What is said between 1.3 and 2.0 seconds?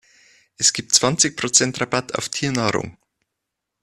Prozent